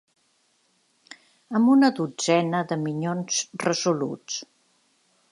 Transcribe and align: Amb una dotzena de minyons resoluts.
Amb 1.59 1.69
una 1.73 1.91
dotzena 1.99 2.61
de 2.71 2.77
minyons 2.85 3.43
resoluts. 3.65 4.39